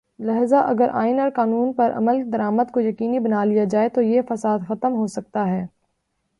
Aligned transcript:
لہذا 0.19 0.59
اگر 0.59 0.89
آئین 0.93 1.19
اور 1.19 1.29
قانون 1.35 1.73
پر 1.73 1.91
عمل 1.95 2.31
درآمد 2.33 2.71
کو 2.71 2.79
یقینی 2.79 3.19
بنا 3.19 3.43
لیا 3.43 3.63
جائے 3.63 3.89
تویہ 3.89 4.21
فساد 4.29 4.59
ختم 4.67 4.93
ہو 4.93 5.07
سکتا 5.07 5.47
ہے۔ 5.47 5.65